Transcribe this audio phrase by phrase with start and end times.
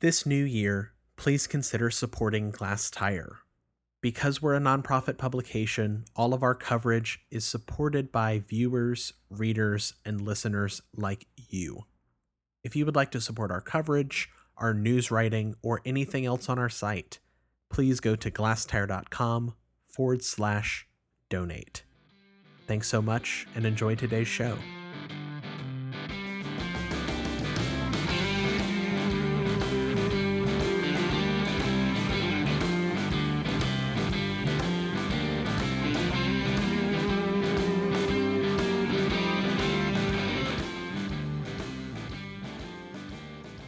[0.00, 3.36] This new year, please consider supporting Glasstire.
[4.00, 10.20] Because we're a nonprofit publication, all of our coverage is supported by viewers, readers, and
[10.20, 11.84] listeners like you.
[12.64, 16.58] If you would like to support our coverage, our news writing, or anything else on
[16.58, 17.20] our site,
[17.70, 19.54] please go to glasstire.com
[19.86, 20.88] forward slash
[21.28, 21.84] donate.
[22.66, 24.58] Thanks so much and enjoy today's show.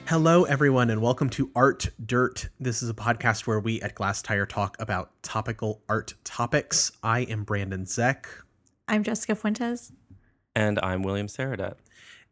[0.08, 2.48] Hello, everyone, and welcome to Art Dirt.
[2.60, 6.92] This is a podcast where we at Glasstire talk about topical art topics.
[7.02, 8.28] I am Brandon Zech.
[8.86, 9.90] I'm Jessica Fuentes.
[10.54, 11.74] And I'm William Sarradet.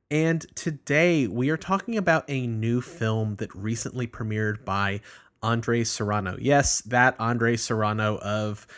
[0.09, 5.00] And today we are talking about a new film that recently premiered by
[5.42, 6.36] Andres Serrano.
[6.41, 8.69] Yes, that Andres Serrano of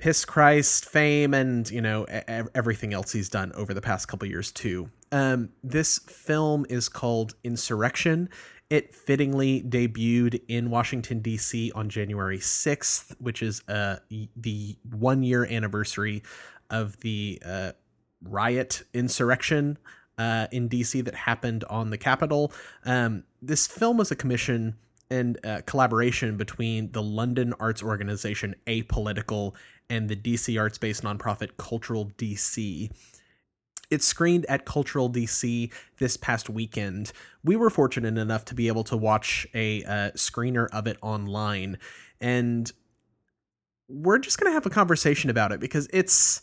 [0.00, 2.04] Piss Christ fame and, you know,
[2.54, 4.90] everything else he's done over the past couple years too.
[5.12, 8.30] Um, this film is called Insurrection.
[8.70, 11.70] It fittingly debuted in Washington D.C.
[11.74, 13.96] on January 6th, which is uh,
[14.36, 16.22] the one year anniversary
[16.70, 17.72] of the uh,
[18.22, 19.76] riot insurrection
[20.16, 22.52] uh, in DC that happened on the Capitol.
[22.86, 24.76] Um, this film was a commission
[25.10, 29.54] and uh, collaboration between the London arts organization Apolitical
[29.90, 32.90] and the DC arts based nonprofit Cultural DC.
[33.90, 37.12] It screened at Cultural DC this past weekend.
[37.42, 41.76] We were fortunate enough to be able to watch a uh, screener of it online,
[42.20, 42.70] and
[43.88, 46.40] we're just going to have a conversation about it because it's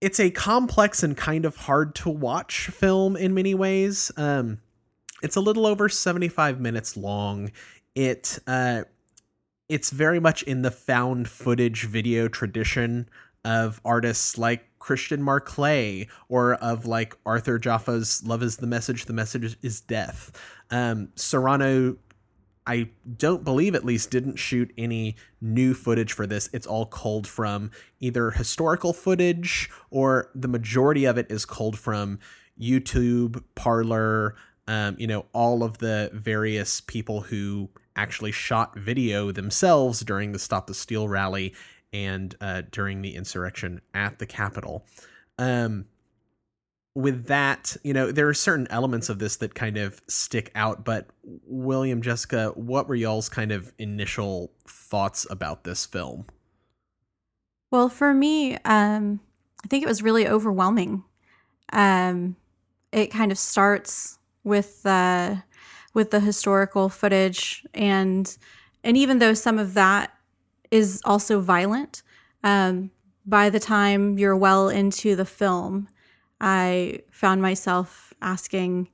[0.00, 4.10] it's a complex and kind of hard to watch film in many ways.
[4.16, 4.60] Um,
[5.22, 7.50] it's a little over 75 minutes long.
[7.94, 8.84] It uh,
[9.68, 13.08] it's very much in the found footage video tradition
[13.44, 19.12] of artists like Christian Marclay or of like Arthur Jafa's Love is the Message, the
[19.12, 20.32] Message is Death.
[20.70, 21.96] Um, Serrano,
[22.66, 26.48] I don't believe at least, didn't shoot any new footage for this.
[26.52, 27.70] It's all culled from
[28.00, 32.18] either historical footage or the majority of it is culled from
[32.60, 34.36] YouTube, Parler,
[34.66, 40.38] um, you know, all of the various people who actually shot video themselves during the
[40.38, 41.54] Stop the Steal rally
[41.92, 44.84] and uh, during the insurrection at the Capitol.
[45.38, 45.86] Um,
[46.94, 50.84] with that, you know, there are certain elements of this that kind of stick out.
[50.84, 56.26] But William, Jessica, what were y'all's kind of initial thoughts about this film?
[57.70, 59.20] Well, for me, um,
[59.64, 61.02] I think it was really overwhelming.
[61.72, 62.36] Um,
[62.92, 65.36] it kind of starts with uh,
[65.94, 67.64] with the historical footage.
[67.72, 68.36] And
[68.82, 70.12] and even though some of that
[70.70, 72.02] is also violent
[72.42, 72.90] um,
[73.24, 75.88] by the time you're well into the film
[76.40, 78.88] i found myself asking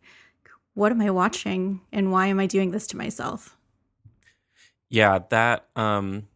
[0.74, 3.56] what am i watching and why am i doing this to myself?
[4.88, 6.28] Yeah that um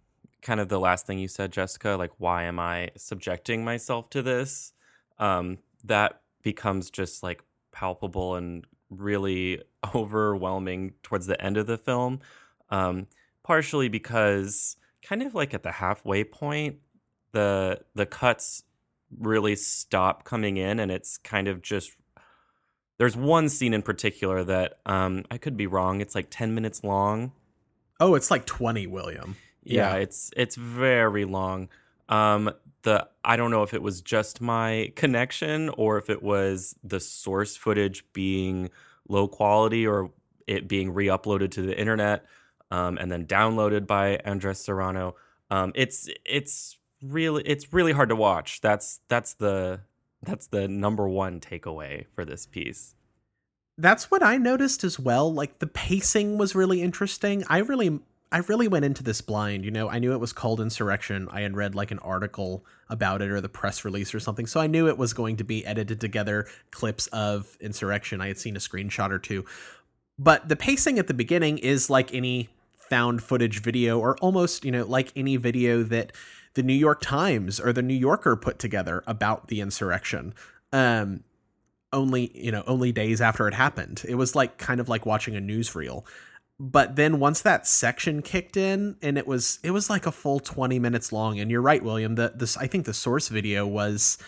[0.42, 4.22] kind of the last thing you said jessica like why am i subjecting myself to
[4.22, 4.72] this?
[5.19, 7.42] Um that becomes just like
[7.72, 9.62] palpable and really
[9.95, 12.21] overwhelming towards the end of the film.
[12.71, 13.06] Um,
[13.43, 16.78] partially because kind of like at the halfway point,
[17.33, 18.65] the the cuts
[19.17, 21.93] really stop coming in, and it's kind of just.
[22.97, 26.00] There's one scene in particular that um, I could be wrong.
[26.00, 27.33] It's like ten minutes long.
[27.99, 29.37] Oh, it's like twenty, William.
[29.65, 31.69] Yeah, yeah it's it's very long.
[32.14, 32.52] Um,
[32.82, 37.00] the I don't know if it was just my connection or if it was the
[37.00, 38.70] source footage being
[39.08, 40.10] low quality or
[40.47, 42.26] it being re-uploaded to the internet
[42.70, 45.16] um, and then downloaded by Andres Serrano.
[45.50, 48.60] Um, it's it's really it's really hard to watch.
[48.60, 49.81] That's that's the
[50.22, 52.94] that's the number one takeaway for this piece.
[53.76, 55.32] That's what I noticed as well.
[55.32, 57.43] Like the pacing was really interesting.
[57.49, 58.00] I really
[58.34, 59.64] I really went into this blind.
[59.64, 61.28] You know, I knew it was called Insurrection.
[61.31, 64.48] I had read like an article about it or the press release or something.
[64.48, 68.20] So I knew it was going to be edited together clips of Insurrection.
[68.20, 69.44] I had seen a screenshot or two.
[70.19, 74.72] But the pacing at the beginning is like any found footage video or almost, you
[74.72, 76.10] know, like any video that
[76.54, 80.34] the New York Times or the New Yorker put together about the insurrection.
[80.72, 81.22] Um
[81.92, 84.04] only, you know, only days after it happened.
[84.08, 86.04] It was like kind of like watching a newsreel
[86.59, 90.39] but then once that section kicked in and it was it was like a full
[90.39, 94.19] 20 minutes long and you're right william the this i think the source video was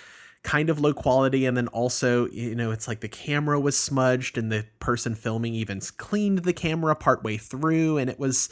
[0.42, 4.38] kind of low quality and then also you know it's like the camera was smudged
[4.38, 8.48] and the person filming even cleaned the camera partway through and it was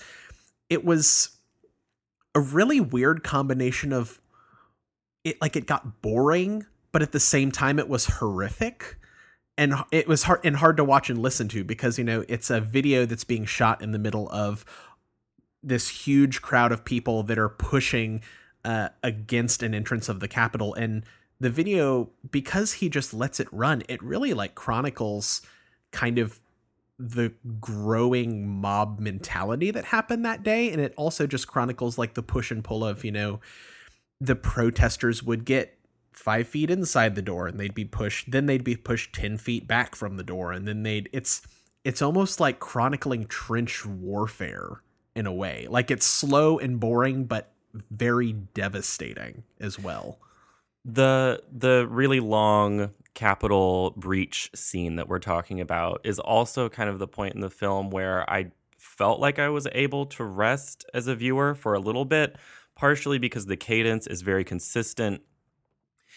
[0.69, 1.37] it was
[2.35, 4.21] a really weird combination of
[5.25, 8.97] it like it got boring but at the same time it was horrific
[9.57, 12.51] and it was hard and hard to watch and listen to because you know it's
[12.51, 14.65] a video that's being shot in the middle of
[15.63, 18.23] this huge crowd of people that are pushing
[18.65, 20.75] uh, against an entrance of the Capitol.
[20.75, 21.05] And
[21.41, 25.43] the video because he just lets it run it really like chronicles
[25.91, 26.41] kind of
[26.99, 30.71] the growing mob mentality that happened that day.
[30.71, 33.41] And it also just chronicles like the push and pull of you know
[34.21, 35.77] the protesters would get
[36.15, 39.67] five feet inside the door and they'd be pushed then they'd be pushed 10 feet
[39.67, 41.43] back from the door and then they'd it's
[41.85, 44.83] it's almost like chronicling trench warfare
[45.15, 47.53] in a way like it's slow and boring but
[47.91, 50.19] very devastating as well
[50.85, 56.99] the the really long Capitol breach scene that we're talking about is also kind of
[56.99, 61.07] the point in the film where I felt like I was able to rest as
[61.07, 62.37] a viewer for a little bit,
[62.75, 65.23] partially because the cadence is very consistent.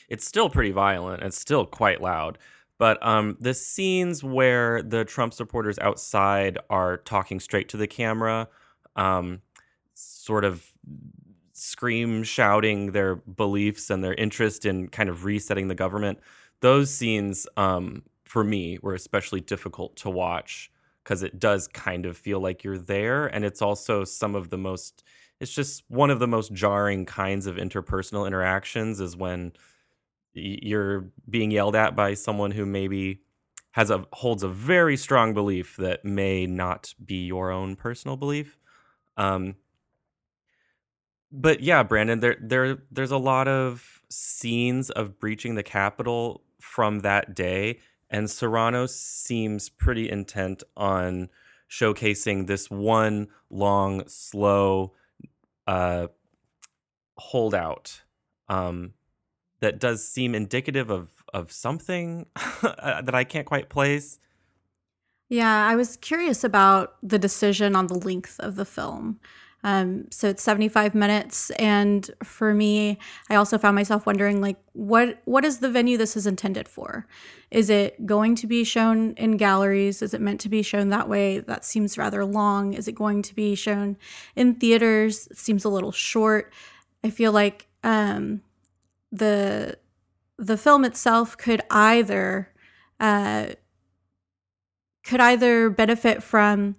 [0.08, 2.38] It's still pretty violent, it's still quite loud.
[2.80, 8.48] But um, the scenes where the Trump supporters outside are talking straight to the camera,
[8.96, 9.42] um,
[9.96, 10.64] sort of
[11.54, 16.20] scream shouting their beliefs and their interest in kind of resetting the government
[16.62, 20.72] those scenes um, for me were especially difficult to watch
[21.04, 24.58] because it does kind of feel like you're there and it's also some of the
[24.58, 25.04] most
[25.40, 29.52] it's just one of the most jarring kinds of interpersonal interactions is when
[30.38, 33.22] you're being yelled at by someone who maybe
[33.72, 38.58] has a holds a very strong belief that may not be your own personal belief.
[39.18, 39.56] Um,
[41.32, 47.00] but yeah, Brandon, there there there's a lot of scenes of breaching the Capitol from
[47.00, 47.80] that day,
[48.10, 51.30] and Serrano seems pretty intent on
[51.70, 54.94] showcasing this one long, slow
[55.68, 56.08] uh,
[57.18, 58.02] holdout.
[58.48, 58.94] Um,
[59.60, 62.26] that does seem indicative of of something
[62.64, 64.20] uh, that I can't quite place.
[65.30, 69.20] Yeah, I was curious about the decision on the length of the film.
[69.64, 71.50] Um, so it's 75 minutes.
[71.52, 72.98] And for me,
[73.30, 77.08] I also found myself wondering, like, what what is the venue this is intended for?
[77.52, 80.02] Is it going to be shown in galleries?
[80.02, 81.40] Is it meant to be shown that way?
[81.40, 82.74] That seems rather long.
[82.74, 83.98] Is it going to be shown
[84.36, 85.28] in theaters?
[85.28, 86.54] It seems a little short.
[87.04, 88.42] I feel like um,
[89.12, 89.78] the
[90.38, 92.54] the film itself could either
[93.00, 93.48] uh,
[95.04, 96.76] could either benefit from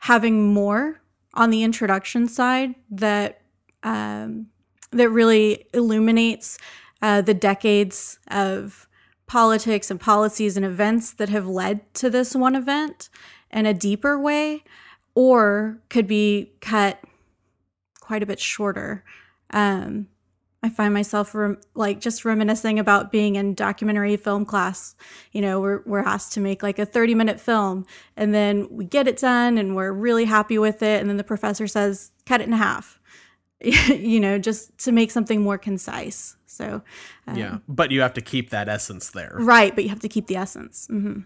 [0.00, 1.00] having more
[1.34, 3.40] on the introduction side that
[3.82, 4.46] um,
[4.92, 6.58] that really illuminates
[7.02, 8.88] uh, the decades of
[9.26, 13.08] politics and policies and events that have led to this one event
[13.50, 14.62] in a deeper way,
[15.14, 17.00] or could be cut
[18.00, 19.04] quite a bit shorter.
[19.50, 20.08] Um,
[20.66, 24.96] I find myself rem- like just reminiscing about being in documentary film class.
[25.30, 27.86] You know, we're we're asked to make like a 30 minute film
[28.16, 31.24] and then we get it done and we're really happy with it and then the
[31.24, 32.98] professor says cut it in half.
[33.60, 36.36] you know, just to make something more concise.
[36.46, 36.82] So
[37.28, 39.36] um, Yeah, but you have to keep that essence there.
[39.38, 40.88] Right, but you have to keep the essence.
[40.90, 41.20] Mm-hmm.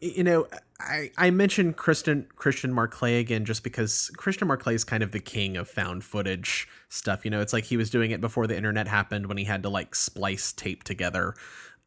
[0.00, 5.02] You know, I, I mentioned Christian Christian Marclay again just because Christian Marclay is kind
[5.02, 7.24] of the king of found footage stuff.
[7.24, 9.62] You know, it's like he was doing it before the internet happened when he had
[9.62, 11.34] to like splice tape together.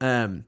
[0.01, 0.45] Um,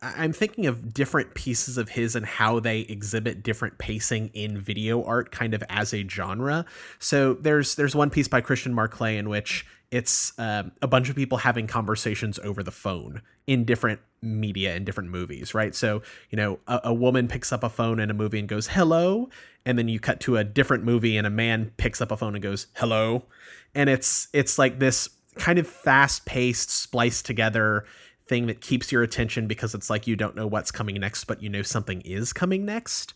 [0.00, 5.02] I'm thinking of different pieces of his and how they exhibit different pacing in video
[5.02, 6.64] art, kind of as a genre.
[6.98, 11.16] So there's there's one piece by Christian Marclay in which it's um, a bunch of
[11.16, 15.74] people having conversations over the phone in different media and different movies, right?
[15.74, 18.68] So, you know, a, a, woman picks up a phone in a movie and goes,
[18.68, 19.28] hello.
[19.66, 22.34] And then you cut to a different movie and a man picks up a phone
[22.34, 23.26] and goes, hello.
[23.74, 27.84] And it's, it's like this kind of fast paced, spliced together
[28.24, 31.42] thing that keeps your attention because it's like you don't know what's coming next, but
[31.42, 33.12] you know something is coming next.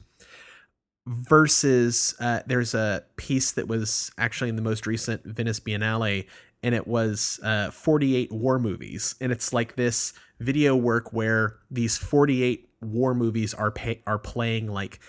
[1.06, 6.26] Versus, uh, there's a piece that was actually in the most recent Venice Biennale
[6.62, 9.14] and it was uh, 48 war movies.
[9.20, 14.68] And it's like this video work where these 48 war movies are pay- are playing
[14.68, 15.00] like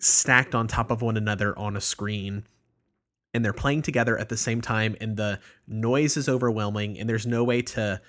[0.00, 2.44] stacked on top of one another on a screen
[3.32, 7.26] and they're playing together at the same time and the noise is overwhelming and there's
[7.26, 8.00] no way to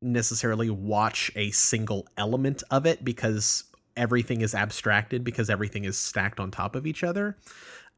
[0.00, 3.64] necessarily watch a single element of it because
[3.96, 7.36] everything is abstracted because everything is stacked on top of each other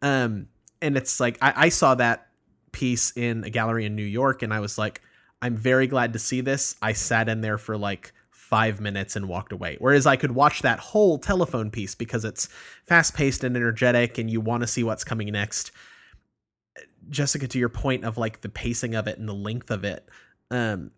[0.02, 0.46] um
[0.82, 2.29] and it's like I, I saw that
[2.72, 5.02] piece in a gallery in New York, and I was like,
[5.42, 6.76] I'm very glad to see this.
[6.82, 9.76] I sat in there for like five minutes and walked away.
[9.78, 12.48] Whereas I could watch that whole telephone piece because it's
[12.84, 15.70] fast paced and energetic and you want to see what's coming next.
[17.08, 20.08] Jessica, to your point of like the pacing of it and the length of it,
[20.50, 20.90] um,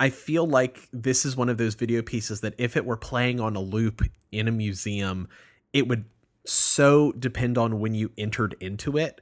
[0.00, 3.38] I feel like this is one of those video pieces that if it were playing
[3.38, 4.02] on a loop
[4.32, 5.28] in a museum,
[5.72, 6.06] it would
[6.46, 9.20] so depend on when you entered into it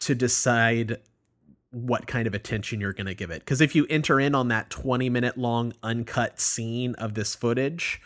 [0.00, 0.98] to decide
[1.70, 3.40] what kind of attention you're going to give it.
[3.40, 8.00] Because if you enter in on that 20 minute long uncut scene of this footage,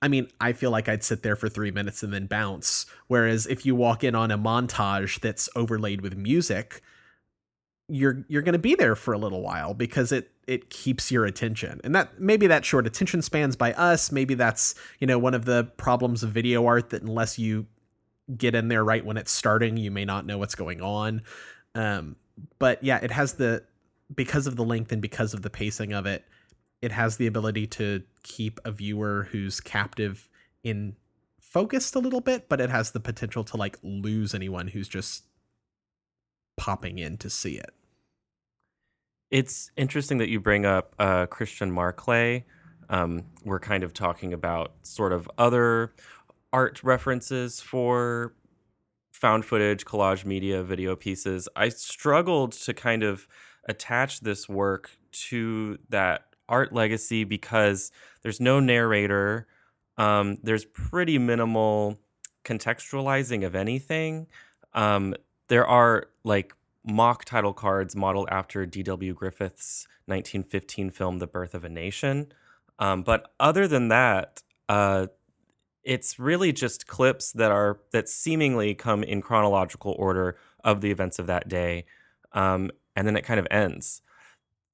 [0.00, 2.86] I mean, I feel like I'd sit there for three minutes and then bounce.
[3.06, 6.82] Whereas if you walk in on a montage that's overlaid with music,
[7.88, 11.24] you're you're going to be there for a little while because it it keeps your
[11.24, 11.80] attention.
[11.84, 15.44] And that maybe that short attention spans by us, maybe that's, you know, one of
[15.44, 17.66] the problems of video art that unless you
[18.36, 21.22] get in there right when it's starting, you may not know what's going on.
[21.74, 22.16] Um,
[22.58, 23.64] but yeah, it has the
[24.14, 26.24] because of the length and because of the pacing of it,
[26.80, 30.28] it has the ability to keep a viewer who's captive
[30.62, 30.96] in
[31.40, 35.24] focused a little bit, but it has the potential to like lose anyone who's just
[36.56, 37.70] popping in to see it.
[39.30, 42.44] It's interesting that you bring up uh, Christian Marclay.
[42.90, 45.92] Um, we're kind of talking about sort of other
[46.52, 48.34] art references for
[49.12, 51.48] found footage, collage media, video pieces.
[51.56, 53.26] I struggled to kind of
[53.68, 57.90] attach this work to that art legacy because
[58.22, 59.46] there's no narrator.
[59.98, 61.98] Um, there's pretty minimal
[62.44, 64.26] contextualizing of anything.
[64.72, 65.14] Um,
[65.48, 69.14] there are like mock title cards modeled after D.W.
[69.14, 72.32] Griffith's 1915 film, The Birth of a Nation.
[72.78, 75.08] Um, but other than that, uh,
[75.88, 81.18] it's really just clips that are that seemingly come in chronological order of the events
[81.18, 81.86] of that day,
[82.32, 84.02] um, and then it kind of ends.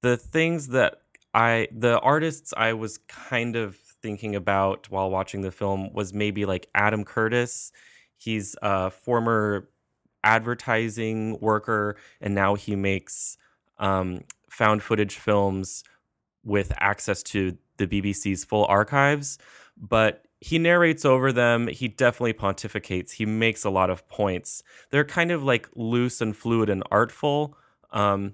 [0.01, 0.97] The things that
[1.33, 6.45] I, the artists I was kind of thinking about while watching the film was maybe
[6.45, 7.71] like Adam Curtis.
[8.17, 9.69] He's a former
[10.25, 13.37] advertising worker, and now he makes
[13.77, 15.85] um, found footage films
[16.43, 19.37] with access to the BBC's full archives.
[19.77, 21.67] But he narrates over them.
[21.67, 23.11] He definitely pontificates.
[23.11, 24.63] He makes a lot of points.
[24.91, 27.57] They're kind of like loose and fluid and artful,
[27.91, 28.33] um,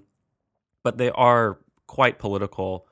[0.82, 2.86] but they are quite political.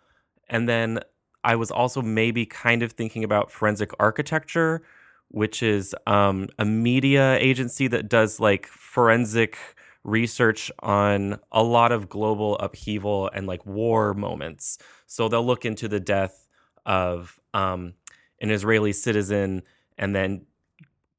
[0.48, 1.00] And then
[1.42, 4.82] I was also maybe kind of thinking about forensic architecture,
[5.28, 9.56] which is um, a media agency that does like forensic
[10.02, 14.78] research on a lot of global upheaval and like war moments.
[15.06, 16.46] So they'll look into the death
[16.86, 17.94] of um,
[18.40, 19.62] an Israeli citizen
[19.98, 20.46] and then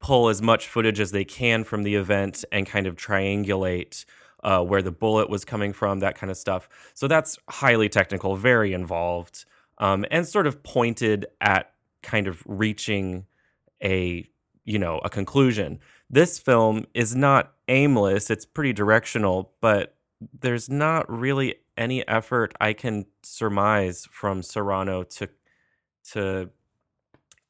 [0.00, 4.04] pull as much footage as they can from the event and kind of triangulate
[4.42, 6.68] uh, where the bullet was coming from, that kind of stuff.
[6.94, 9.44] So that's highly technical, very involved,
[9.78, 13.26] um, and sort of pointed at kind of reaching
[13.82, 14.28] a
[14.64, 15.78] you know a conclusion.
[16.10, 19.96] This film is not aimless; it's pretty directional, but
[20.40, 25.28] there's not really any effort I can surmise from Serrano to
[26.12, 26.50] to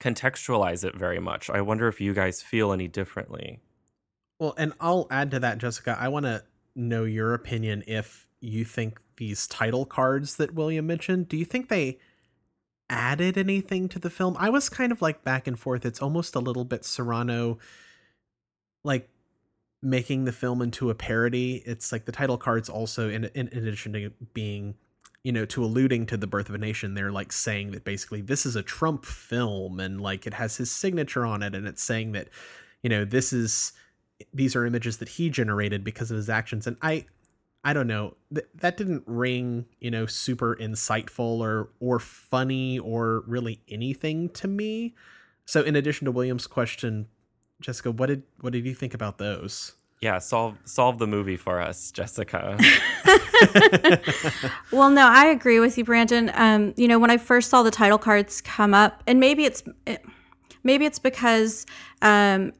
[0.02, 1.48] contextualize it very much.
[1.48, 3.60] I wonder if you guys feel any differently.
[4.40, 5.96] Well, and I'll add to that, Jessica.
[5.98, 6.42] I want to
[6.74, 11.68] know your opinion if you think these title cards that William mentioned, do you think
[11.68, 11.98] they
[12.90, 14.36] added anything to the film?
[14.38, 15.86] I was kind of like back and forth.
[15.86, 17.58] It's almost a little bit Serrano
[18.84, 19.08] like
[19.80, 21.62] making the film into a parody.
[21.64, 24.74] It's like the title cards also in in, addition to being
[25.24, 28.20] you know, to alluding to the birth of a nation, they're like saying that basically
[28.20, 31.82] this is a Trump film and like it has his signature on it, and it's
[31.82, 32.28] saying that,
[32.82, 33.72] you know, this is
[34.32, 36.66] these are images that he generated because of his actions.
[36.66, 37.06] And I
[37.64, 43.22] I don't know, th- that didn't ring, you know, super insightful or or funny or
[43.26, 44.94] really anything to me.
[45.44, 47.06] So in addition to William's question,
[47.60, 49.74] Jessica, what did what did you think about those?
[50.02, 52.58] Yeah, solve solve the movie for us, Jessica.
[54.72, 56.28] well, no, I agree with you, Brandon.
[56.34, 59.62] Um, you know, when I first saw the title cards come up, and maybe it's
[60.64, 61.66] maybe it's because
[62.02, 62.52] um,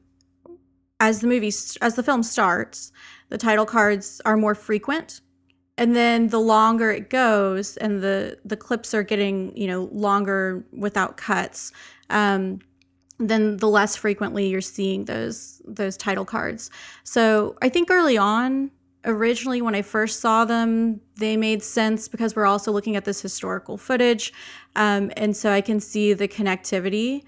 [1.00, 2.92] as the movie as the film starts,
[3.28, 5.20] the title cards are more frequent,
[5.76, 10.64] and then the longer it goes, and the the clips are getting you know longer
[10.70, 11.72] without cuts.
[12.08, 12.60] Um,
[13.28, 16.70] then the less frequently you're seeing those those title cards.
[17.04, 18.70] So I think early on,
[19.04, 23.20] originally when I first saw them, they made sense because we're also looking at this
[23.20, 24.32] historical footage,
[24.76, 27.22] um, and so I can see the connectivity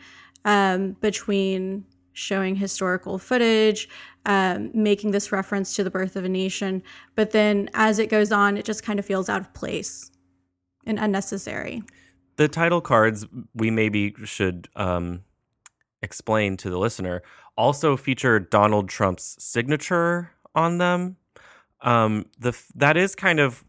[0.45, 3.89] um, between showing historical footage,
[4.25, 6.83] um, making this reference to the birth of a nation.
[7.15, 10.11] But then as it goes on, it just kind of feels out of place
[10.87, 11.83] and unnecessary.
[12.37, 15.23] The title cards, we maybe should um,
[16.05, 17.23] explain to the listener,
[17.57, 21.17] also feature Donald Trump's signature on them.
[21.81, 23.65] Um, the that is kind of,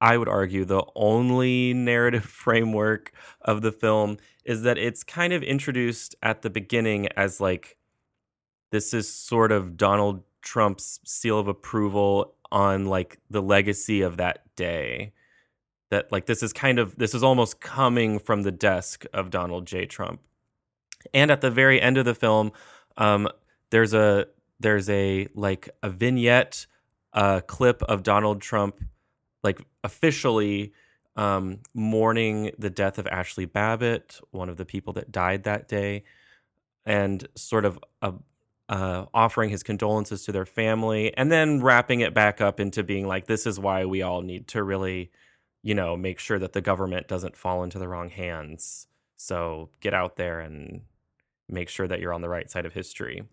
[0.00, 3.12] I would argue, the only narrative framework
[3.42, 7.76] of the film is that it's kind of introduced at the beginning as like
[8.70, 14.42] this is sort of Donald Trump's seal of approval on like the legacy of that
[14.56, 15.12] day.
[15.90, 19.66] That like this is kind of this is almost coming from the desk of Donald
[19.66, 19.86] J.
[19.86, 20.20] Trump.
[21.14, 22.52] And at the very end of the film,
[22.96, 23.28] um,
[23.70, 24.26] there's a
[24.60, 26.66] there's a like a vignette,
[27.12, 28.82] a clip of Donald Trump,
[29.42, 30.72] like officially
[31.16, 36.04] um, mourning the death of Ashley Babbitt, one of the people that died that day,
[36.84, 38.12] and sort of a,
[38.68, 43.06] uh, offering his condolences to their family, and then wrapping it back up into being
[43.06, 45.10] like, this is why we all need to really,
[45.62, 48.86] you know, make sure that the government doesn't fall into the wrong hands.
[49.16, 50.82] So get out there and
[51.48, 53.24] make sure that you're on the right side of history.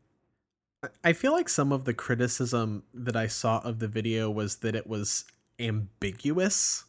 [1.03, 4.75] I feel like some of the criticism that I saw of the video was that
[4.75, 5.25] it was
[5.59, 6.83] ambiguous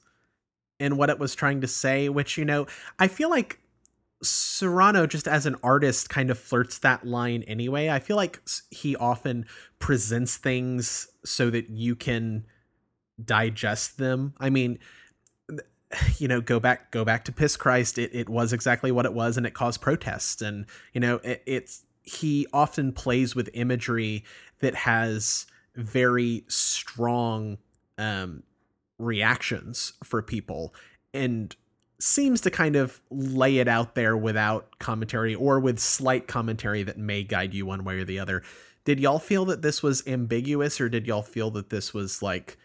[0.81, 2.67] in what it was trying to say, which, you know,
[2.99, 3.61] I feel like
[4.23, 7.89] Serrano, just as an artist, kind of flirts that line anyway.
[7.89, 8.41] I feel like
[8.71, 9.47] he often
[9.79, 12.47] presents things so that you can
[13.23, 14.35] digest them.
[14.41, 14.79] I mean,
[16.19, 17.99] you know, go back go back to Piss Christ.
[17.99, 20.43] It it was exactly what it was, and it caused protests.
[20.43, 24.25] And you know, it, it's he often plays with imagery
[24.61, 27.59] that has very strong
[27.99, 28.43] um,
[28.99, 30.75] reactions for people,
[31.13, 31.55] and
[31.99, 36.99] seems to kind of lay it out there without commentary or with slight commentary that
[36.99, 38.43] may guide you one way or the other.
[38.85, 42.59] Did y'all feel that this was ambiguous or did y'all feel that this was like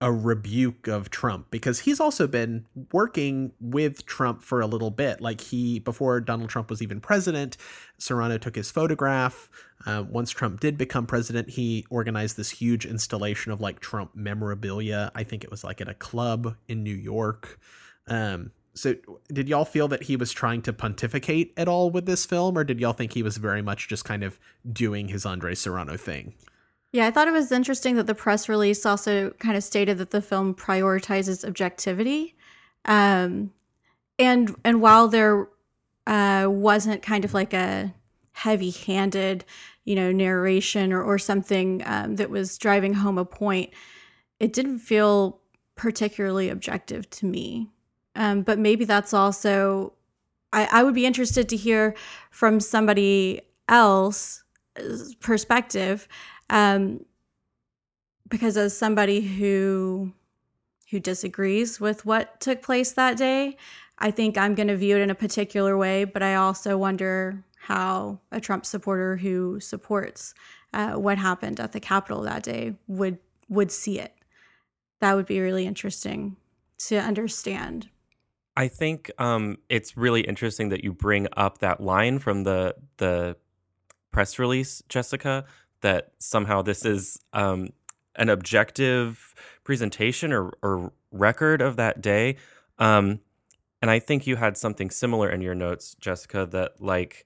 [0.00, 1.50] a rebuke of Trump?
[1.50, 5.20] Because he's also been working with Trump for a little bit.
[5.20, 7.56] Like he, before Donald Trump was even president,
[7.98, 9.48] Serrano took his photograph.
[9.86, 15.10] Uh, once Trump did become president, he organized this huge installation of like Trump memorabilia.
[15.14, 17.58] I think it was like at a club in New York.
[18.06, 18.96] Um, so
[19.32, 22.64] did y'all feel that he was trying to pontificate at all with this film or
[22.64, 24.38] did y'all think he was very much just kind of
[24.70, 26.34] doing his andres serrano thing
[26.94, 30.10] yeah i thought it was interesting that the press release also kind of stated that
[30.10, 32.34] the film prioritizes objectivity.
[32.86, 33.52] Um,
[34.18, 35.48] and and while there
[36.06, 37.94] uh, wasn't kind of like a
[38.32, 39.44] heavy handed
[39.84, 43.70] you know narration or, or something um, that was driving home a point
[44.38, 45.40] it didn't feel
[45.74, 47.70] particularly objective to me.
[48.16, 49.94] Um, but maybe that's also,
[50.52, 51.94] I, I would be interested to hear
[52.30, 54.42] from somebody else
[55.20, 56.08] perspective
[56.50, 57.04] um,
[58.28, 60.12] because as somebody who
[60.90, 63.56] who disagrees with what took place that day
[63.98, 67.42] i think i'm going to view it in a particular way but i also wonder
[67.56, 70.34] how a trump supporter who supports
[70.74, 74.12] uh, what happened at the capitol that day would would see it.
[75.00, 76.36] That would be really interesting
[76.88, 77.88] to understand.
[78.56, 83.36] I think um, it's really interesting that you bring up that line from the the
[84.10, 85.44] press release, Jessica,
[85.84, 87.68] that somehow this is um,
[88.16, 92.34] an objective presentation or, or, record of that day.
[92.80, 93.20] Um,
[93.80, 97.24] and I think you had something similar in your notes, Jessica, that like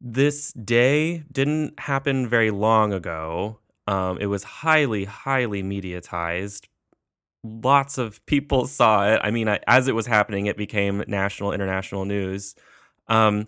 [0.00, 3.58] this day didn't happen very long ago.
[3.86, 6.68] Um, it was highly, highly mediatized
[7.44, 9.20] lots of people saw it.
[9.22, 12.54] I mean, I, as it was happening, it became national, international news.
[13.08, 13.46] Um,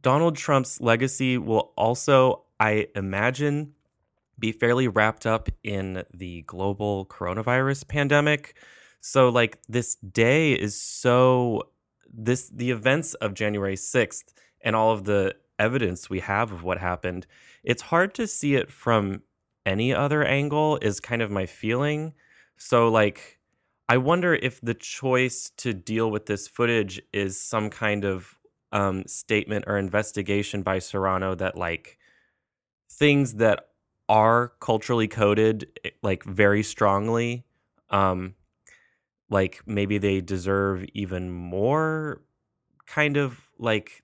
[0.00, 3.74] Donald Trump's legacy will also, I imagine,
[4.38, 8.56] be fairly wrapped up in the global coronavirus pandemic.
[9.02, 11.68] So, like, this day is so,
[12.10, 16.78] this, the events of January 6th and all of the evidence we have of what
[16.78, 17.26] happened,
[17.64, 19.20] it's hard to see it from
[19.66, 22.14] any other angle, is kind of my feeling.
[22.56, 23.40] So like
[23.90, 28.38] I wonder if the choice to deal with this footage is some kind of
[28.72, 31.98] um, statement or investigation by Serrano that like
[32.94, 33.68] things that
[34.08, 37.44] are culturally coded eh, like very strongly
[37.90, 38.34] um
[39.30, 42.22] like maybe they deserve even more
[42.86, 44.02] kind of like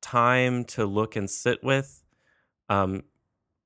[0.00, 2.02] time to look and sit with
[2.68, 3.02] um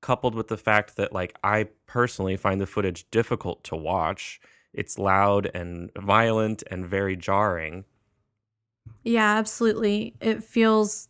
[0.07, 4.41] coupled with the fact that like I personally find the footage difficult to watch.
[4.73, 7.85] It's loud and violent and very jarring.
[9.03, 10.15] Yeah, absolutely.
[10.21, 11.09] It feels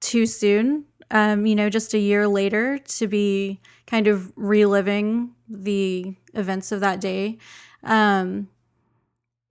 [0.00, 6.14] too soon um, you know, just a year later to be kind of reliving the
[6.34, 7.38] events of that day.
[7.84, 8.48] Um,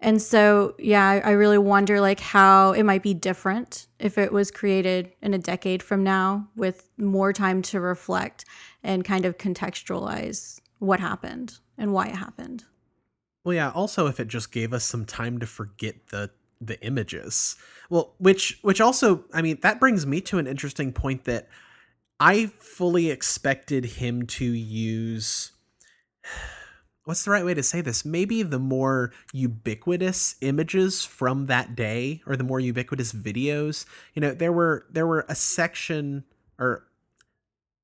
[0.02, 4.34] and so, yeah, I, I really wonder like how it might be different if it
[4.34, 8.46] was created in a decade from now with more time to reflect
[8.84, 12.66] and kind of contextualize what happened and why it happened.
[13.46, 13.72] Well, yeah.
[13.72, 16.32] Also, if it just gave us some time to forget the
[16.68, 17.56] the images,
[17.90, 21.48] well, which which also, I mean, that brings me to an interesting point that
[22.20, 25.52] I fully expected him to use
[27.06, 28.04] what's the right way to say this?
[28.04, 33.86] Maybe the more ubiquitous images from that day or the more ubiquitous videos.
[34.14, 36.26] You know, there were there were a section
[36.60, 36.88] or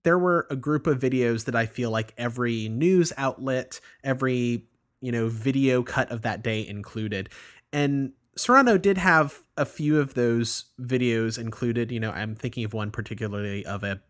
[0.03, 4.65] there were a group of videos that I feel like every news outlet, every,
[4.99, 7.29] you know, video cut of that day included.
[7.71, 11.91] And Serrano did have a few of those videos included.
[11.91, 14.01] You know, I'm thinking of one particularly of a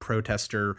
[0.00, 0.76] protester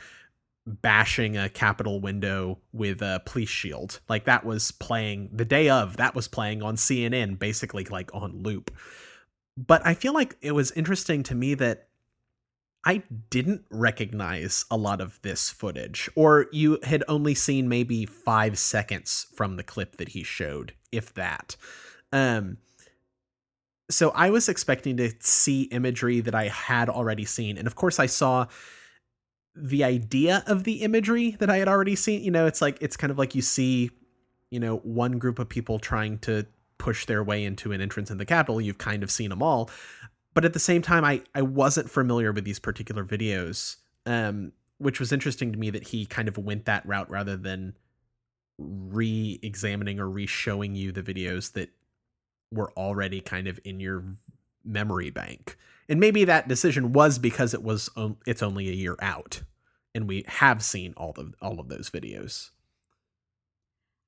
[0.67, 3.99] bashing a Capitol window with a police shield.
[4.09, 8.43] Like that was playing the day of, that was playing on CNN, basically like on
[8.43, 8.71] loop.
[9.57, 11.87] But I feel like it was interesting to me that
[12.83, 18.59] I didn't recognize a lot of this footage, or you had only seen maybe five
[18.59, 21.55] seconds from the clip that he showed, if that.
[22.11, 22.57] Um,
[23.89, 27.57] so I was expecting to see imagery that I had already seen.
[27.57, 28.47] And of course, I saw
[29.55, 32.23] the idea of the imagery that I had already seen.
[32.23, 33.91] You know, it's like it's kind of like you see,
[34.49, 36.45] you know, one group of people trying to
[36.77, 38.59] push their way into an entrance in the Capitol.
[38.59, 39.69] You've kind of seen them all,
[40.33, 44.99] but at the same time, I I wasn't familiar with these particular videos, um, which
[44.99, 47.77] was interesting to me that he kind of went that route rather than
[48.57, 51.69] re-examining or re-showing you the videos that
[52.51, 54.03] were already kind of in your
[54.63, 55.57] memory bank.
[55.87, 57.89] And maybe that decision was because it was
[58.25, 59.43] it's only a year out
[59.93, 62.49] and we have seen all of all of those videos.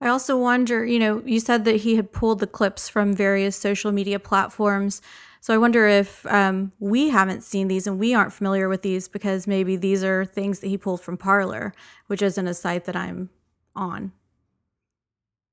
[0.02, 3.56] I also wonder you know you said that he had pulled the clips from various
[3.56, 5.02] social media platforms.
[5.39, 9.08] So i wonder if um, we haven't seen these and we aren't familiar with these
[9.08, 11.73] because maybe these are things that he pulled from parler
[12.08, 13.30] which isn't a site that i'm
[13.73, 14.12] on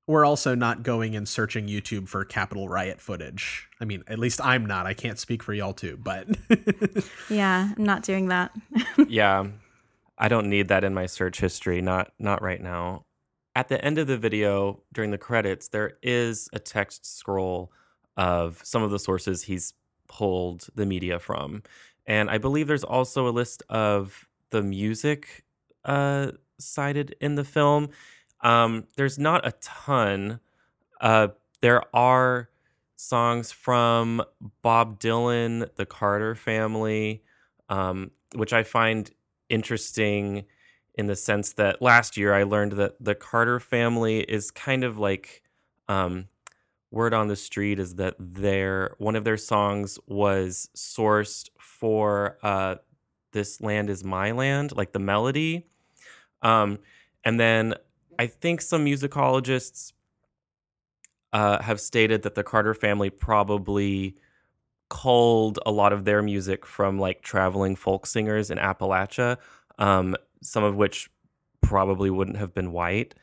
[0.06, 3.68] we're also not going and searching YouTube for Capitol riot footage.
[3.80, 4.86] I mean, at least I'm not.
[4.86, 6.28] I can't speak for y'all too, but
[7.30, 8.52] yeah, I'm not doing that.
[9.08, 9.46] yeah.
[10.16, 13.04] I don't need that in my search history, not not right now.
[13.56, 17.72] At the end of the video during the credits, there is a text scroll
[18.16, 19.74] of some of the sources he's
[20.08, 21.62] pulled the media from.
[22.06, 25.44] And I believe there's also a list of the music
[25.84, 27.88] uh, cited in the film
[28.44, 30.38] um, there's not a ton.
[31.00, 31.28] Uh,
[31.62, 32.50] there are
[32.96, 34.22] songs from
[34.62, 37.22] Bob Dylan, the Carter family,
[37.68, 39.10] um, which I find
[39.48, 40.44] interesting
[40.94, 44.98] in the sense that last year I learned that the Carter family is kind of
[44.98, 45.42] like
[45.88, 46.28] um,
[46.90, 52.76] word on the street is that their one of their songs was sourced for uh,
[53.32, 55.66] "This Land Is My Land," like the melody,
[56.42, 56.78] um,
[57.24, 57.74] and then
[58.18, 59.92] I think some musicologists
[61.32, 64.16] uh, have stated that the Carter family probably
[64.88, 69.38] culled a lot of their music from like traveling folk singers in Appalachia,
[69.78, 71.10] um, some of which
[71.60, 73.14] probably wouldn't have been white.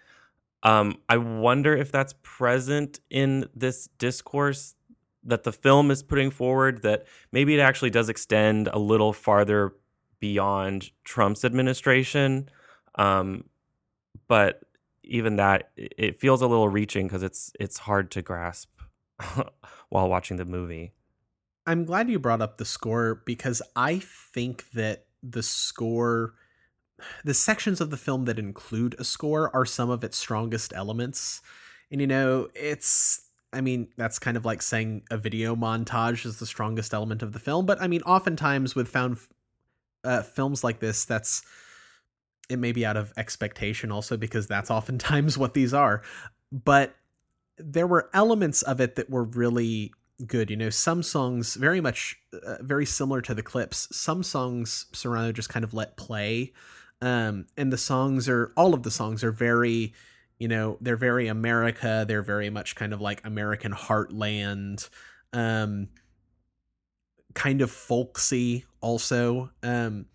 [0.63, 4.75] Um, I wonder if that's present in this discourse
[5.23, 9.73] that the film is putting forward, that maybe it actually does extend a little farther
[10.19, 12.49] beyond Trump's administration.
[12.95, 13.45] Um,
[14.27, 14.61] but
[15.11, 18.69] even that it feels a little reaching because it's it's hard to grasp
[19.89, 20.93] while watching the movie.
[21.67, 26.33] I'm glad you brought up the score because I think that the score
[27.25, 31.41] the sections of the film that include a score are some of its strongest elements.
[31.91, 36.39] And you know, it's I mean, that's kind of like saying a video montage is
[36.39, 39.17] the strongest element of the film, but I mean, oftentimes with found
[40.05, 41.43] uh, films like this, that's
[42.51, 46.01] it may be out of expectation also because that's oftentimes what these are.
[46.51, 46.95] But
[47.57, 49.93] there were elements of it that were really
[50.27, 53.87] good you know some songs very much uh, very similar to the clips.
[53.95, 56.53] Some songs serrano just kind of let play
[57.01, 59.93] um and the songs are all of the songs are very
[60.37, 64.87] you know they're very america they're very much kind of like american heartland
[65.33, 65.87] um
[67.33, 69.51] kind of folksy also.
[69.63, 70.05] Um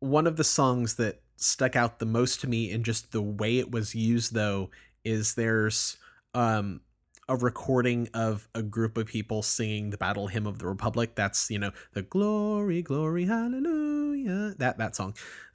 [0.00, 3.58] one of the songs that stuck out the most to me in just the way
[3.58, 4.70] it was used though
[5.04, 5.96] is there's
[6.34, 6.80] um
[7.28, 11.14] a recording of a group of people singing the battle hymn of the republic.
[11.14, 15.14] That's you know the glory glory hallelujah that that song.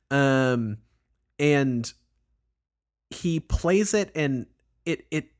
[0.09, 0.77] Um
[1.37, 1.91] and
[3.09, 4.47] he plays it and
[4.85, 5.31] it it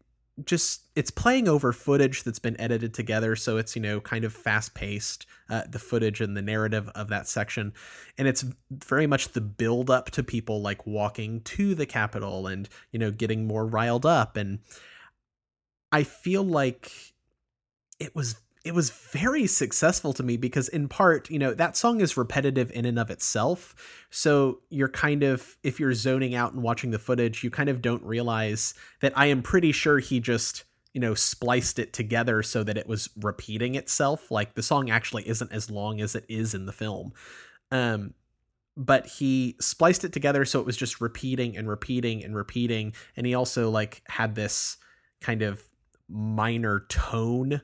[0.43, 4.33] just it's playing over footage that's been edited together so it's you know kind of
[4.33, 7.73] fast paced uh, the footage and the narrative of that section.
[8.17, 12.67] And it's very much the build up to people like walking to the capitol and
[12.91, 14.37] you know getting more riled up.
[14.37, 14.59] And
[15.91, 17.13] i feel like
[17.99, 18.35] it was
[18.65, 22.71] it was very successful to me because in part you know that song is repetitive
[22.71, 23.75] in and of itself.
[24.09, 27.81] So you're kind of if you're zoning out and watching the footage you kind of
[27.81, 32.63] don't realize that i am pretty sure he just you know spliced it together so
[32.63, 34.31] that it was repeating itself.
[34.31, 37.13] Like the song actually isn't as long as it is in the film.
[37.69, 38.15] Um
[38.77, 42.93] but he spliced it together so it was just repeating and repeating and repeating.
[43.15, 44.77] And he also like had this
[45.21, 45.63] kind of
[46.09, 47.61] minor tone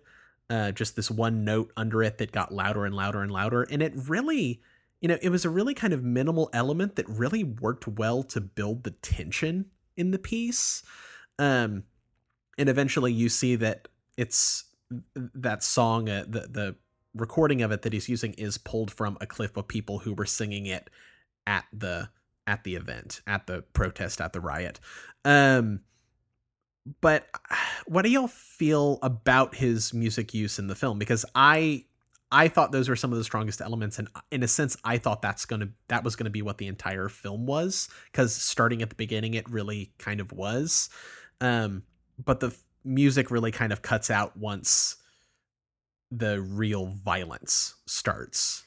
[0.52, 3.64] uh, just this one note under it that got louder and louder and louder.
[3.64, 4.62] And it really,
[5.00, 8.42] you know, it was a really kind of minimal element that really worked well to
[8.42, 10.84] build the tension in the piece.
[11.40, 11.84] Um,
[12.58, 13.88] and eventually you see that
[14.18, 14.66] it's
[15.16, 16.76] that song, uh, the, the
[17.16, 20.26] recording of it that he's using is pulled from a clip of people who were
[20.26, 20.90] singing it
[21.48, 22.10] at the
[22.48, 24.80] at the event at the protest at the riot
[25.26, 25.80] um
[27.02, 27.28] but
[27.86, 31.00] what do y'all feel about his music use in the film?
[31.00, 31.86] Because i
[32.34, 35.22] i thought those were some of the strongest elements and in a sense i thought
[35.22, 38.96] that's gonna that was gonna be what the entire film was because starting at the
[38.96, 40.90] beginning it really kind of was.
[41.42, 41.84] Um
[42.24, 44.98] but the music really kind of cuts out once
[46.12, 48.64] the real violence starts.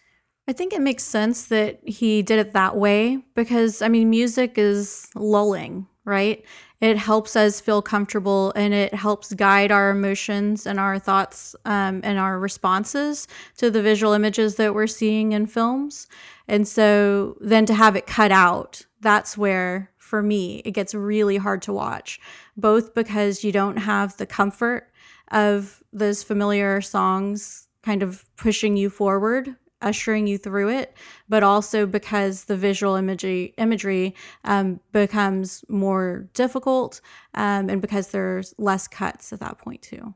[0.47, 4.59] I think it makes sense that he did it that way because, I mean, music
[4.59, 6.45] is lulling, right?
[6.81, 12.01] It helps us feel comfortable and it helps guide our emotions and our thoughts um,
[12.05, 16.07] and our responses to the visual images that we're seeing in films.
[16.47, 21.39] And so then to have it cut out, that's where, for me, it gets really
[21.39, 22.21] hard to watch,
[22.57, 24.91] both because you don't have the comfort
[25.31, 30.97] of those familiar songs kind of pushing you forward ushering you through it,
[31.29, 37.01] but also because the visual imagery imagery um, becomes more difficult
[37.35, 40.15] um, and because there's less cuts at that point too.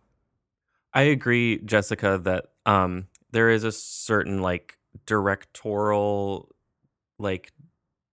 [0.94, 6.54] I agree, Jessica, that um, there is a certain like directorial
[7.18, 7.52] like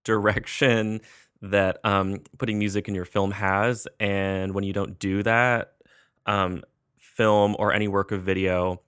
[0.04, 1.00] direction
[1.42, 5.74] that um, putting music in your film has, and when you don't do that,
[6.26, 6.62] um,
[6.98, 8.80] film or any work of video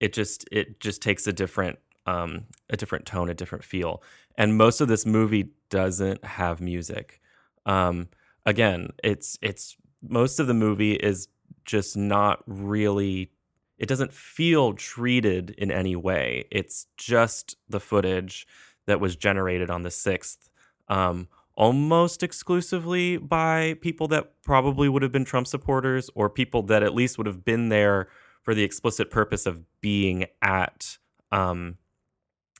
[0.00, 4.02] it just it just takes a different um, a different tone, a different feel.
[4.36, 7.20] And most of this movie doesn't have music.
[7.66, 8.08] Um,
[8.44, 11.28] again, it's it's most of the movie is
[11.64, 13.30] just not really.
[13.78, 16.46] It doesn't feel treated in any way.
[16.50, 18.46] It's just the footage
[18.86, 20.48] that was generated on the sixth,
[20.88, 26.82] um, almost exclusively by people that probably would have been Trump supporters or people that
[26.82, 28.08] at least would have been there
[28.44, 30.98] for the explicit purpose of being at
[31.32, 31.78] um,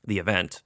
[0.04, 0.62] the event.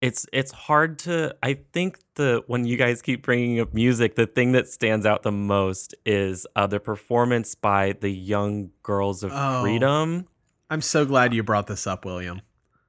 [0.00, 1.34] It's it's hard to.
[1.42, 5.22] I think the when you guys keep bringing up music, the thing that stands out
[5.22, 10.26] the most is uh, the performance by the young girls of oh, freedom.
[10.70, 12.40] I'm so glad you brought this up, William.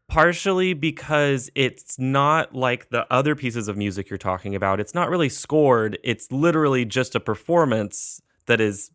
[0.07, 4.79] Partially because it's not like the other pieces of music you're talking about.
[4.79, 5.97] It's not really scored.
[6.03, 8.91] It's literally just a performance that is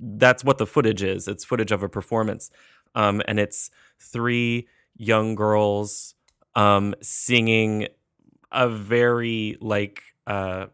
[0.00, 1.28] that's what the footage is.
[1.28, 2.50] It's footage of a performance,
[2.94, 6.14] um, and it's three young girls
[6.54, 7.88] um, singing
[8.52, 10.66] a very like uh,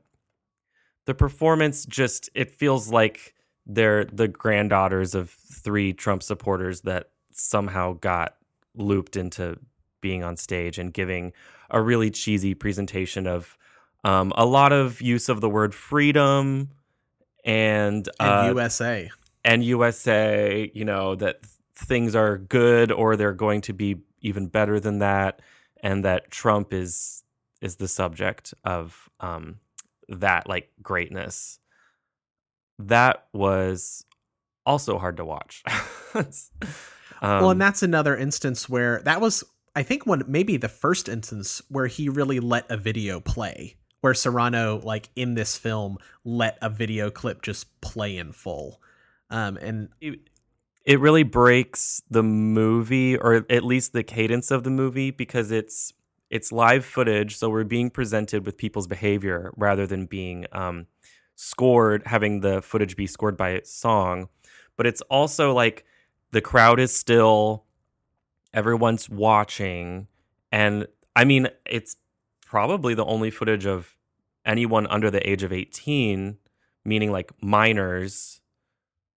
[1.04, 1.84] the performance.
[1.84, 3.34] Just it feels like
[3.66, 8.36] they're the granddaughters of three Trump supporters that somehow got
[8.76, 9.58] looped into
[10.00, 11.32] being on stage and giving
[11.70, 13.58] a really cheesy presentation of
[14.04, 16.70] um, a lot of use of the word freedom
[17.46, 19.10] and, uh, USA
[19.46, 21.40] and USA, you know, that
[21.74, 25.40] things are good or they're going to be even better than that,
[25.82, 27.22] and that Trump is
[27.62, 29.60] is the subject of um,
[30.08, 31.60] that like greatness.
[32.78, 34.04] That was
[34.66, 35.62] also hard to watch.
[36.14, 36.26] um,
[37.22, 39.44] well, and that's another instance where that was,
[39.76, 44.14] I think, one maybe the first instance where he really let a video play where
[44.14, 48.80] Serrano, like in this film, let a video clip just play in full.
[49.30, 50.20] Um, and it,
[50.84, 55.92] it really breaks the movie, or at least the cadence of the movie, because it's
[56.28, 60.86] it's live footage, so we're being presented with people's behavior rather than being um,
[61.36, 64.28] scored, having the footage be scored by song,
[64.76, 65.84] but it's also like
[66.32, 67.64] the crowd is still,
[68.52, 70.08] everyone's watching.
[70.50, 71.96] And I mean, it's
[72.46, 73.96] probably the only footage of
[74.46, 76.38] anyone under the age of 18,
[76.84, 78.40] meaning like minors.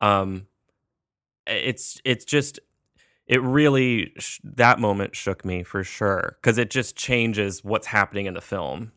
[0.02, 0.48] Um,
[1.48, 2.60] it's it's just
[3.28, 8.26] it really sh- that moment shook me for sure because it just changes what's happening
[8.26, 8.92] in the film.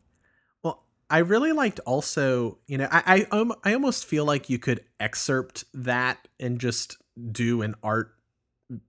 [0.63, 4.59] Well, I really liked also, you know, I I, um, I almost feel like you
[4.59, 6.97] could excerpt that and just
[7.31, 8.15] do an art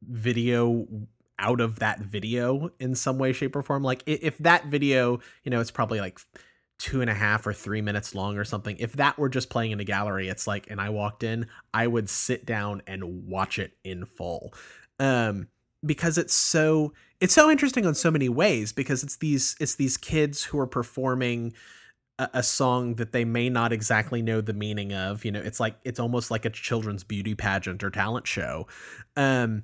[0.01, 0.87] video
[1.39, 3.83] out of that video in some way, shape, or form.
[3.83, 6.19] Like if that video, you know, it's probably like
[6.79, 8.75] two and a half or three minutes long or something.
[8.77, 11.87] If that were just playing in a gallery, it's like, and I walked in, I
[11.87, 14.53] would sit down and watch it in full
[14.99, 15.47] um,
[15.85, 19.97] because it's so it's so interesting on so many ways because it's these it's these
[19.97, 21.53] kids who are performing
[22.19, 25.59] a, a, song that they may not exactly know the meaning of you know it's
[25.59, 28.67] like it's almost like a children's beauty pageant or talent show
[29.17, 29.63] um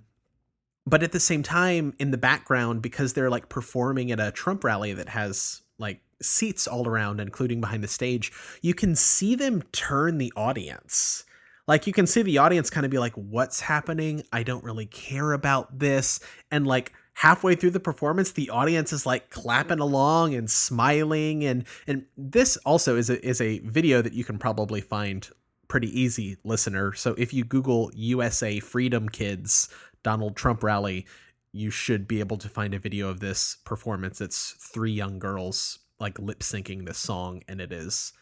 [0.89, 4.63] but at the same time in the background because they're like performing at a trump
[4.63, 9.61] rally that has like seats all around including behind the stage you can see them
[9.71, 11.25] turn the audience.
[11.67, 14.23] Like you can see the audience kind of be like what's happening?
[14.33, 16.19] I don't really care about this.
[16.49, 21.65] And like halfway through the performance the audience is like clapping along and smiling and
[21.85, 25.29] and this also is a is a video that you can probably find
[25.67, 26.93] pretty easy listener.
[26.93, 29.69] So if you google usa freedom kids
[30.09, 31.05] donald trump rally
[31.51, 35.79] you should be able to find a video of this performance it's three young girls
[35.99, 38.13] like lip syncing this song and it is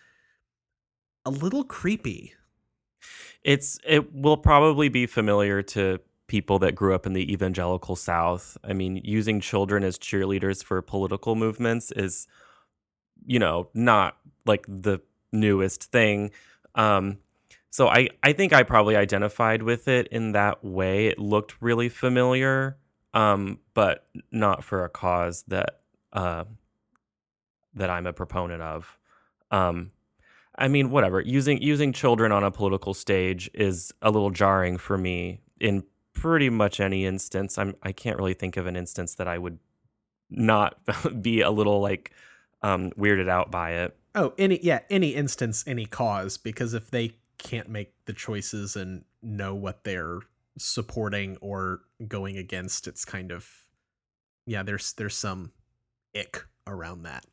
[1.26, 2.34] a little creepy
[3.43, 8.58] it's it will probably be familiar to people that grew up in the evangelical South.
[8.63, 12.28] I mean, using children as cheerleaders for political movements is,
[13.26, 15.00] you know, not like the
[15.32, 16.32] newest thing.
[16.76, 17.19] Um,
[17.69, 21.08] so I, I think I probably identified with it in that way.
[21.08, 22.77] It looked really familiar,
[23.13, 25.82] um, but not for a cause that
[26.13, 26.45] uh,
[27.73, 28.97] that I'm a proponent of.
[29.51, 29.91] Um,
[30.58, 31.21] I mean, whatever.
[31.21, 36.49] Using using children on a political stage is a little jarring for me in pretty
[36.49, 37.58] much any instance.
[37.58, 39.60] I'm I can't really think of an instance that I would
[40.30, 40.80] not
[41.21, 42.12] be a little like
[42.62, 43.95] um, weirded out by it.
[44.15, 49.04] Oh, any yeah, any instance, any cause, because if they can't make the choices and
[49.21, 50.19] know what they're
[50.58, 53.50] supporting or going against, it's kind of
[54.45, 54.63] yeah.
[54.63, 55.52] There's there's some
[56.15, 57.26] ick around that.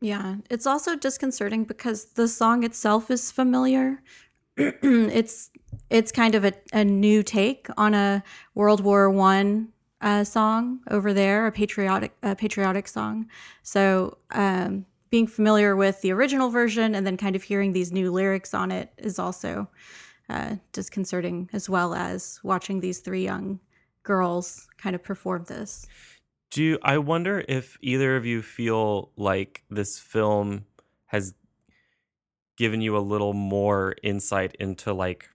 [0.00, 4.02] Yeah, it's also disconcerting because the song itself is familiar.
[4.56, 5.50] it's
[5.90, 8.22] it's kind of a, a new take on a
[8.54, 9.68] World War One
[10.00, 13.26] uh, song over there, a patriotic a patriotic song.
[13.62, 18.10] So um, being familiar with the original version and then kind of hearing these new
[18.10, 19.68] lyrics on it is also
[20.28, 23.60] uh, disconcerting, as well as watching these three young
[24.02, 25.86] girls kind of perform this.
[26.50, 30.64] Do you, I wonder if either of you feel like this film
[31.06, 31.32] has
[32.56, 35.28] given you a little more insight into like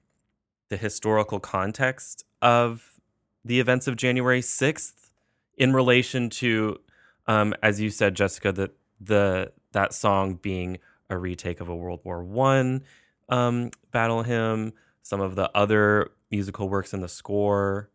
[0.67, 2.99] the historical context of
[3.45, 5.11] the events of January 6th
[5.57, 6.81] in relation to
[7.27, 10.77] um, as you said Jessica that the that song being
[11.10, 12.84] a retake of a World War 1
[13.29, 17.89] um, battle hymn some of the other musical works in the score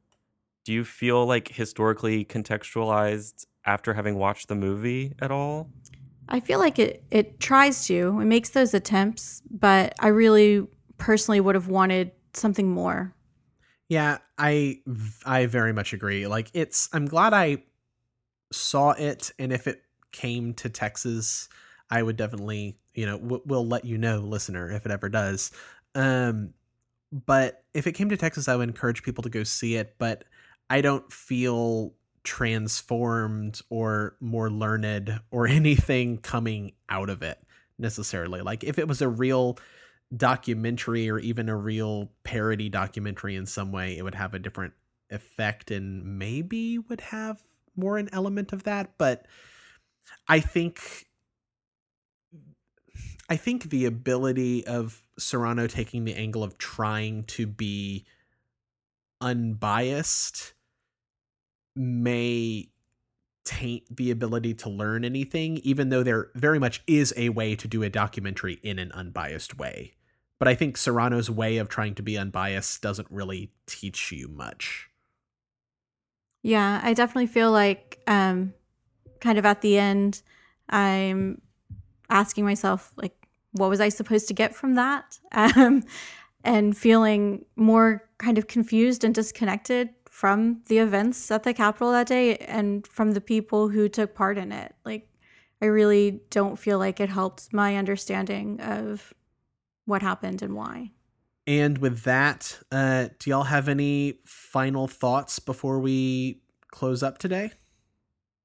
[0.64, 5.70] do you feel like historically contextualized after having watched the movie at all?
[6.28, 8.18] I feel like it it tries to.
[8.20, 13.14] It makes those attempts, but I really personally would have wanted something more.
[13.88, 14.80] Yeah, I
[15.26, 16.26] I very much agree.
[16.26, 17.62] Like it's I'm glad I
[18.52, 19.82] saw it and if it
[20.12, 21.50] came to Texas,
[21.90, 25.50] I would definitely, you know, w- we'll let you know listener if it ever does.
[25.94, 26.54] Um
[27.12, 30.24] but if it came to Texas, I would encourage people to go see it, but
[30.68, 31.94] I don't feel
[32.24, 37.38] transformed or more learned or anything coming out of it
[37.78, 38.40] necessarily.
[38.40, 39.58] Like if it was a real
[40.16, 44.74] documentary or even a real parody documentary in some way, it would have a different
[45.10, 47.42] effect and maybe would have
[47.76, 49.26] more an element of that, but
[50.28, 51.06] I think
[53.28, 58.04] I think the ability of Serrano taking the angle of trying to be
[59.20, 60.54] unbiased
[61.74, 62.68] may
[63.44, 67.68] taint the ability to learn anything, even though there very much is a way to
[67.68, 69.94] do a documentary in an unbiased way.
[70.38, 74.88] But I think Serrano's way of trying to be unbiased doesn't really teach you much.
[76.42, 78.52] Yeah, I definitely feel like um
[79.20, 80.22] kind of at the end
[80.68, 81.40] I'm
[82.10, 83.23] asking myself like
[83.54, 85.18] what was I supposed to get from that?
[85.32, 85.84] Um,
[86.46, 92.06] and feeling more kind of confused and disconnected from the events at the Capitol that
[92.06, 94.74] day and from the people who took part in it.
[94.84, 95.08] Like,
[95.62, 99.14] I really don't feel like it helped my understanding of
[99.86, 100.92] what happened and why.
[101.46, 107.52] And with that, uh, do y'all have any final thoughts before we close up today?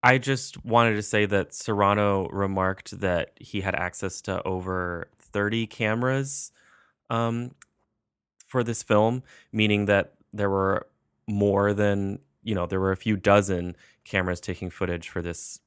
[0.01, 5.67] I just wanted to say that Serrano remarked that he had access to over 30
[5.67, 6.51] cameras
[7.09, 7.51] um,
[8.47, 10.87] for this film, meaning that there were
[11.27, 15.59] more than you know there were a few dozen cameras taking footage for this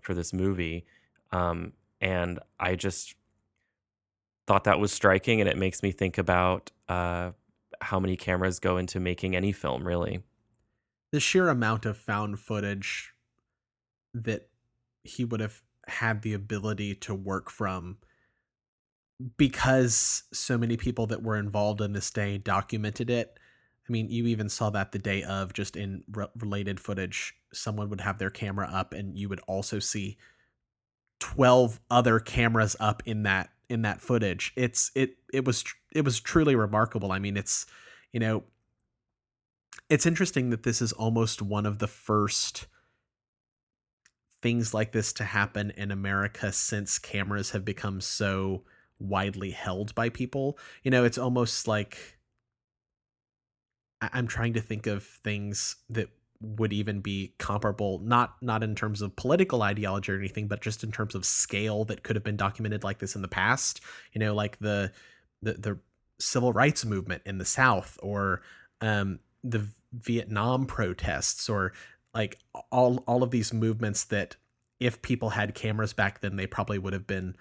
[0.00, 0.84] for this movie,
[1.32, 3.14] um, and I just
[4.46, 7.32] thought that was striking, and it makes me think about uh,
[7.80, 10.22] how many cameras go into making any film, really.
[11.10, 13.11] The sheer amount of found footage
[14.14, 14.48] that
[15.04, 17.98] he would have had the ability to work from
[19.36, 23.38] because so many people that were involved in this day documented it.
[23.88, 27.90] I mean, you even saw that the day of, just in re- related footage, someone
[27.90, 30.18] would have their camera up, and you would also see
[31.18, 34.52] twelve other cameras up in that in that footage.
[34.56, 37.12] It's it it was tr- it was truly remarkable.
[37.12, 37.66] I mean, it's
[38.12, 38.44] you know,
[39.88, 42.66] it's interesting that this is almost one of the first
[44.42, 48.64] things like this to happen in America since cameras have become so
[48.98, 50.58] widely held by people.
[50.82, 52.18] You know, it's almost like
[54.00, 56.08] I'm trying to think of things that
[56.40, 60.82] would even be comparable not not in terms of political ideology or anything but just
[60.82, 63.80] in terms of scale that could have been documented like this in the past
[64.12, 64.90] you know like the
[65.40, 65.78] the, the
[66.18, 68.42] civil rights movement in the south or
[68.80, 71.72] um, the vietnam protests or
[72.14, 72.38] like
[72.70, 74.36] all all of these movements that
[74.80, 77.36] if people had cameras back then they probably would have been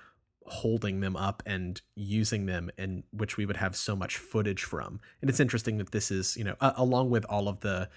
[0.45, 4.99] holding them up and using them and which we would have so much footage from.
[5.22, 7.89] And it's interesting that this is you know uh, along with all of the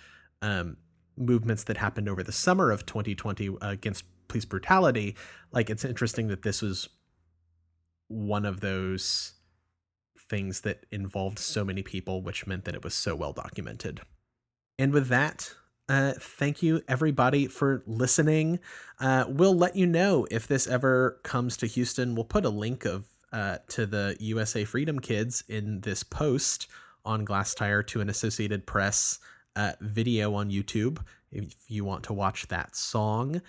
[0.43, 0.77] um,
[1.17, 5.15] movements that happened over the summer of 2020 against police brutality
[5.53, 6.89] like it's interesting that this was
[8.09, 9.35] one of those
[10.29, 14.01] things that involved so many people which meant that it was so well documented.
[14.79, 15.55] And with that
[15.89, 18.59] uh, thank you everybody for listening.
[18.99, 22.15] Uh, we'll let you know if this ever comes to Houston.
[22.15, 26.69] We'll put a link of uh, to the USA Freedom Kids in this post
[27.05, 29.19] on Glasstire to an Associated Press
[29.57, 30.99] uh, video on YouTube
[31.31, 33.43] if you want to watch that song.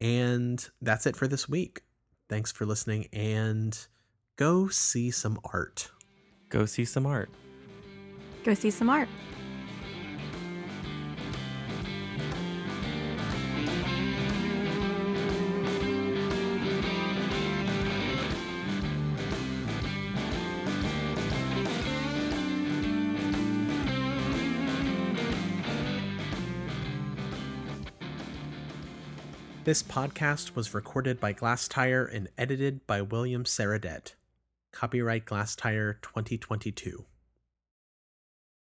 [0.00, 1.82] And that's it for this week.
[2.28, 3.76] Thanks for listening and
[4.36, 5.90] go see some art.
[6.48, 7.30] Go see some art.
[8.44, 9.08] Go see some art.
[29.64, 34.14] This podcast was recorded by Glasstire and edited by William Sarradet.
[34.72, 37.04] Copyright Glasstire 2022.